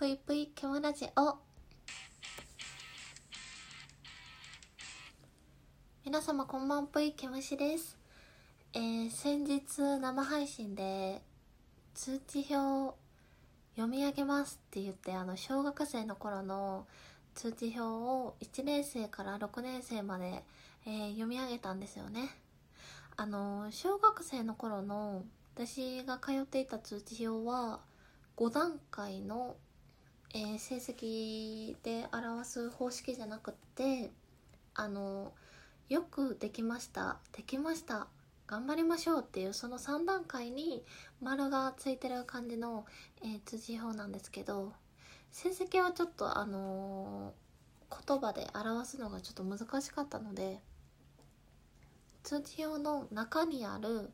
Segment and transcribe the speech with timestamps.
[0.00, 1.36] ぷいぷいケムラジオ
[6.06, 7.98] 皆様こんばんぷいケムシです。
[8.72, 9.60] えー、先日
[10.00, 11.20] 生配信で
[11.92, 12.96] 通知表
[13.76, 16.86] 読み上げますって言ってあの小学生の頃の
[17.34, 20.42] 通知表を1年生から6年生まで、
[20.86, 22.30] えー、読み上げたんですよね。
[23.18, 25.24] あの小学生の頃の
[25.54, 27.80] 私が通っていた通知表は
[28.38, 29.56] 5段階の、
[30.32, 34.10] えー、成績で表す方式じゃなくって
[34.74, 35.32] あの
[35.88, 38.06] よくできましたできました
[38.46, 40.84] 頑張りましょうっていうその3段階に
[41.20, 42.86] 丸がついてる感じの、
[43.22, 44.72] えー、通知表なんですけど
[45.32, 50.60] 成績はちょっとあのー、言葉で表すのがちょっと難しかったので
[52.22, 54.10] 通知表の中にある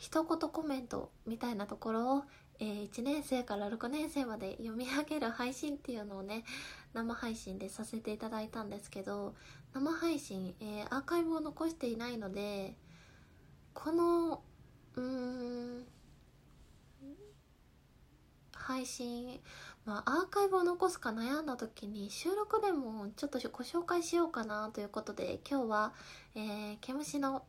[0.00, 2.22] 一言コメントみたいなところを、
[2.60, 6.44] えー、1年生から6年生まで読み上げる配信っていうのをね
[6.92, 9.34] 生配信でさせていただいたんですけど
[9.72, 12.74] 生配信、えー、アーカイブを残していないので
[13.72, 14.42] この
[14.94, 15.84] うーん
[18.54, 19.40] 配信
[19.86, 25.92] まあ、アーカイブを残すか悩んだ時に収録でもちょっとご紹介しようかなということで今日は、
[26.34, 27.42] えー、毛虫の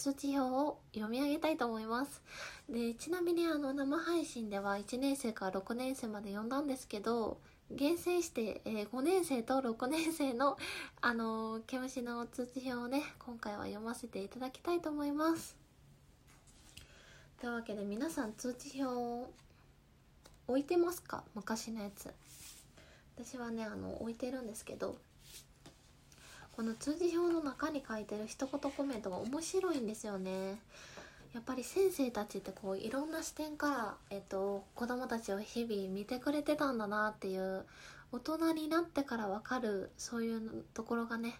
[0.00, 2.22] 通知表を読み上げたいと思います。
[2.70, 7.36] でちなみにあの生配信では1年生から6年生まで読んだんですけど
[7.70, 10.56] 厳選して、え、5年生と6年生の
[11.02, 15.54] あのー、毛虫の通知表をね今回は読ませていただきたいと思います。
[17.38, 19.30] というわけで皆さん通知表を
[20.48, 21.24] 置いてますか？
[21.34, 22.10] 昔のやつ。
[23.16, 24.96] 私はねあの置いてるんですけど。
[26.60, 30.58] この通知表の中に書いてる一言コメントが面白いんですよね。
[31.32, 37.64] やっぱり先生たちってこういろんな視点から、えっと、子供たちを日々見てくれてたんだなっていう
[38.12, 41.32] 大人になってから分かるそういうところがね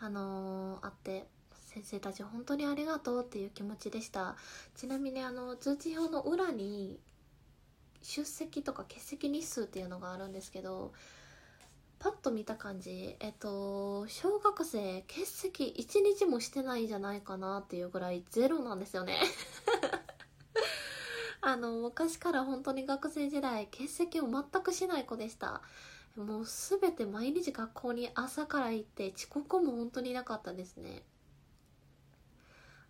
[0.00, 1.24] あのー、あって
[1.68, 4.36] 先生たち本当にありがとうっていう気持ちでした。
[4.76, 6.98] ちなみにあの通知表の裏に
[8.02, 10.92] 出席とか欠席日数っていうのがあるんですけど
[11.98, 19.20] パッと見た感じえっと小学生欠席1日もしてないんじゃないかなっていうぐらいゼロなんですよね。
[21.40, 25.62] あの昔から本当に学生時代欠席を全くしない子でした。
[26.16, 31.04] もう全て毎日学校に朝から行って遅刻も本当になかったですね。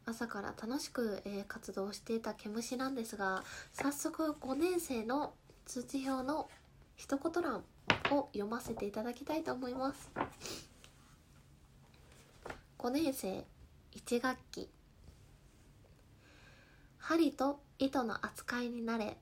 [0.09, 5.35] 朝から楽しく、えー、活動していた毛虫なんですが早速5年生の
[5.67, 6.49] 通知表の
[6.97, 7.63] 一言欄
[8.11, 10.11] を読ませていただきたいと思います。
[12.79, 13.45] 5年生
[13.97, 14.69] 1学期。
[16.99, 19.17] 針と糸の扱いに慣れ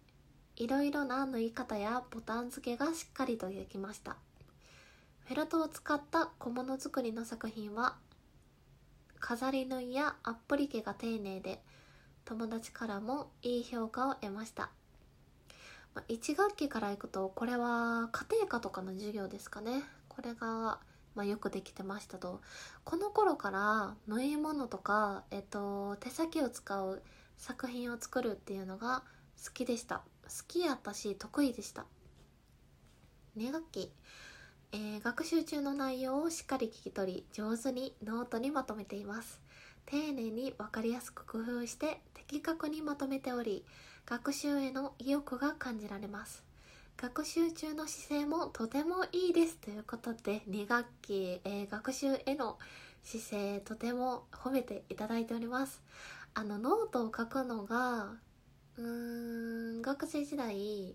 [0.57, 4.17] いろいろな縫い方やボタン付けがしっかりとできました。
[5.27, 7.97] フェルトを使った小物作りの作品は
[9.21, 11.61] 飾り縫いやアップリケが丁寧で
[12.25, 14.71] 友達からもいい評価を得ました。
[16.09, 19.83] 1学期から行くとこれは家庭科とかの授業ですかね。
[20.09, 20.81] これが、
[21.15, 22.41] まあ、よくできてましたと。
[22.85, 27.03] この頃から縫い物とか、えっと、手先を使う
[27.37, 29.03] 作品を作るっていうのが
[29.45, 30.03] 好きでした。
[30.25, 31.87] 好きやったし得意でした。
[33.37, 33.93] 2学期。
[34.73, 39.41] えー、学習中の内容をしっかり聞き取り上手にノートにまとめています。
[39.87, 43.65] 丁寧に分かりやすく工夫して的確にまとめており
[44.07, 46.45] 学習への意欲が感じられます。
[46.97, 52.57] 学習中の姿勢もとてもいいですということで2学期、えー、学習への
[53.03, 55.83] 姿勢とても褒めていただいております。
[56.35, 58.13] あのノートを書くのが
[58.79, 60.95] うーん学生時代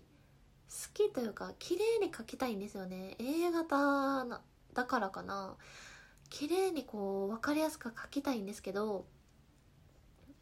[0.70, 3.16] 好きというか綺麗に描きたいんですよね。
[3.18, 4.26] A 型
[4.72, 5.56] だからかな。
[6.30, 9.04] 綺麗にこう分かりやすく描きたいんですけど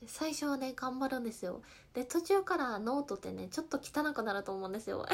[0.07, 1.63] 最初はね頑張るんですよ。
[1.93, 5.07] で途中からノートってねちょっと汚くなると思うんですよ。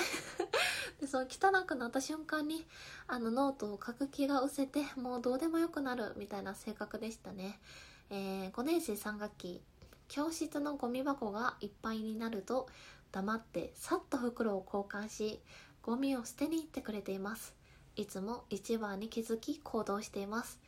[1.00, 2.64] でその汚くなった瞬間に
[3.06, 7.60] あのノートを書く気が失せてもうどうでもよくなるみたいな性格でしたね、
[8.10, 9.62] えー、5年生3学期。
[10.08, 12.68] 教室のゴミ箱がいっぱいになると
[13.10, 15.40] 黙ってさっと袋を交換し
[15.82, 17.54] ゴミを捨てに行ってくれています。
[17.96, 20.60] いつも一番に気づき行動しています。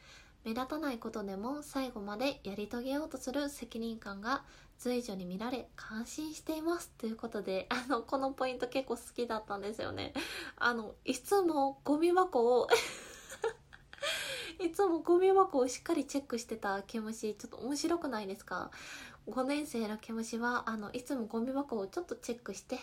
[0.49, 4.45] 目立たないことでも最後までやり遂げようとする責任感が
[4.79, 10.15] 随所に見られ感心していますということで あのこのポイント結構好きだったんですよね。
[10.57, 12.69] あのいつもゴミ箱を
[14.59, 18.71] いつもゴミ箱をしっかりチェックしてた毛虫ちょっと面白くないですか
[19.27, 22.79] ？5年生の毛虫はあのいつもゴミ箱をちょっとチェックして、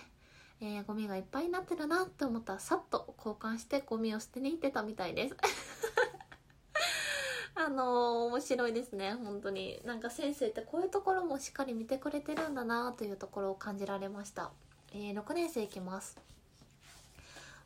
[0.62, 5.36] えー、ゴミがいっぱいになってるなって思ったらさっと交換してゴミを捨てに行ってたみたいです。
[7.66, 7.88] あのー、
[8.28, 9.14] 面白いですね。
[9.14, 9.82] 本当に。
[9.86, 14.52] なんか先生ってこういうところもしっかり見てくれてるんだなというところを感じられました、
[14.94, 16.16] えー、6年生いきます。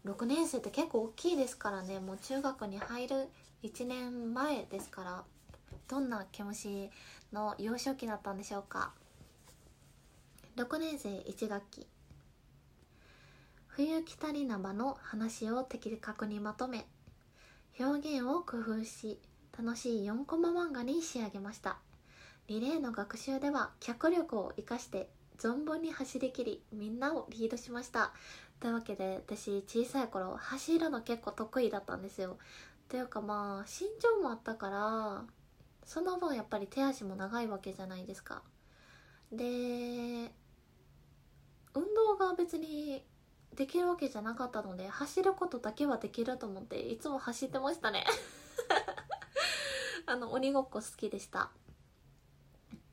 [0.05, 1.99] 6年生って結構大きいですからね。
[1.99, 3.27] もう中学に入る
[3.63, 5.23] 1年前ですから。
[5.89, 6.89] どんな毛虫
[7.33, 8.93] の幼少期だったんでしょうか。
[10.55, 11.87] 6年生1学期。
[13.67, 16.85] 冬来たりなばの話を的確にまとめ。
[17.77, 19.19] 表現を工夫し
[19.61, 21.79] 楽しい4コマ漫画に仕上げました。
[22.47, 28.13] リレーの学習では脚力を生かして存分に走りきりみんなをリードしました。
[28.61, 32.37] というわけで私小さい頃走るの結構得意だったんですよ。
[32.87, 35.23] というかまあ身長もあったから
[35.83, 38.41] その分やっぱり手足も長いわけじゃないですか。
[39.29, 39.43] で
[41.73, 43.03] 運動が別に
[43.57, 48.05] できるわけじゃなかったので走ることだけはできると思っていつも走ってましたね。
[50.11, 51.51] あの鬼ごっこ好きでした。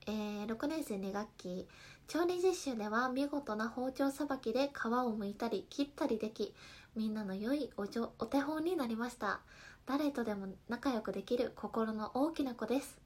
[0.07, 1.67] えー、6年生2学期。
[2.09, 6.55] 調理実習では見事な包丁さばきで皮を剥いたり切ったりでき
[6.95, 9.41] みんなの良いおじょお手本になりました。
[9.87, 12.99] 誰とでも仲良くできる心の大きな子です。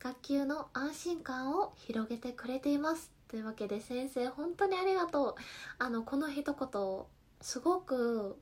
[0.00, 3.10] 学級の安心感を広げてくれています。
[3.26, 5.34] というわけで先生本当にありがとう。
[5.78, 7.04] あのこの一言
[7.40, 8.36] すごく、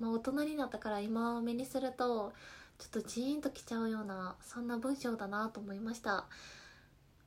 [0.00, 2.32] まあ、大人になったから今目にすると
[2.78, 6.26] ちょっとジーンときちゃうようなそんな文章だなと思いました。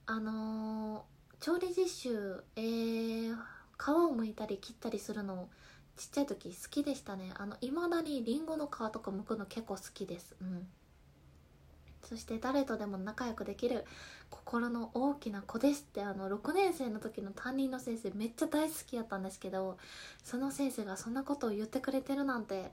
[0.05, 3.35] あのー、調理実習えー、
[3.77, 5.49] 皮を剥いたり切ったりするの
[5.97, 7.31] ちっちゃい時好きでしたね。
[7.35, 10.35] あの未だにりんごの皮とか剥くの結構好きです。
[10.41, 10.67] うん。
[12.09, 13.85] そして誰とでも仲良くできる
[14.31, 19.77] 心の大きな子ですってあの6年生の時の担任の先生めっちゃ大好きやったんですけど
[20.23, 22.71] その先生がそんなことを言ってくれてるなんて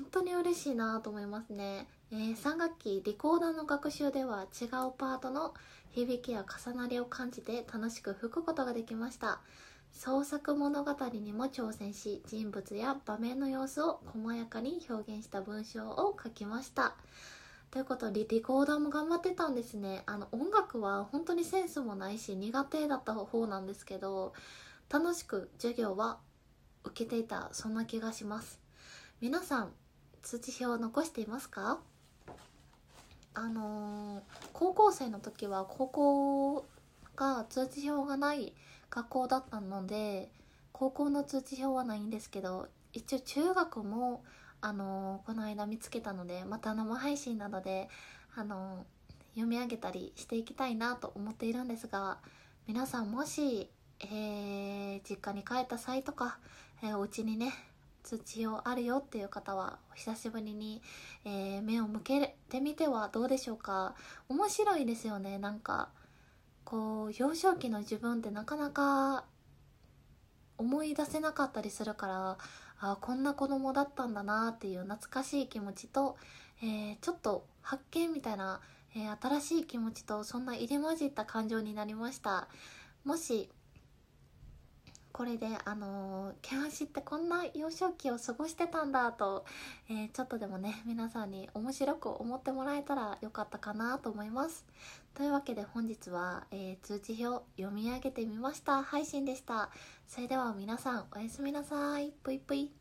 [0.00, 5.52] 本当に嬉しいなと思いますね、えー、3学期リコーダーの学習では違うパートの
[5.90, 9.40] 響きや重なりを感じて楽しく吹くことができました。
[9.92, 16.94] 創作物語にも挑戦し人物や場面の様子を細やかに表現した文章を書きました。
[17.70, 20.02] ということでリコーダーも頑張ってたんですね。
[20.06, 24.32] あの音楽は本当にセンスもないし苦手だった方なんですけど
[24.88, 26.18] 楽しく授業は
[26.84, 28.60] 受けていたそんな気がします。
[29.20, 29.72] 皆さん
[30.22, 31.78] 通知表を残していますか？
[33.32, 34.22] あのー、
[34.52, 36.66] 高校生の時は高校
[37.16, 38.52] が通知表がない
[38.90, 40.30] 学校だったので
[40.72, 44.24] 高校の通知表はないんですけど一応中学も
[44.60, 47.88] あのー、この間見つけたのでまた生配信などで
[48.34, 52.18] あのー、読み上げたりしていきたいなと思っているんですが
[52.66, 53.70] 皆さんもし、
[54.00, 56.38] えー、実家に帰った際とか、
[56.82, 57.52] えー、お家にね
[58.02, 60.82] 通知表あるよっていう方はお久しぶりに、
[61.24, 63.94] えー、目を向けてみてはどうでしょうか。
[64.28, 65.38] 面白いですよね。
[65.38, 65.88] なんか
[66.64, 69.24] こう幼少期の自分ってなかなか
[70.58, 72.38] 思い出せなかったりするから
[72.78, 76.16] あこんな子供だったんだなっていう懐かしい気持ちと、
[76.62, 78.60] えー、ちょっと発見みたいな、
[78.94, 82.48] えー、新しい気持ちとそんな入り混じった感情になりました。
[83.04, 83.50] もし
[85.12, 89.44] これであの毛足ってこんな幼少期を過ごしてたんだと、
[89.88, 94.64] えー、ちょっとでもね皆さんに面白く思ってもらえたらよかったかなと思います。
[95.14, 98.82] というわけで本日は、えー、通知表読み上げてみました。
[98.82, 99.70] 配信でした。
[100.06, 102.12] それでは皆さんおやすみなさい。
[102.22, 102.79] ぷいぷい。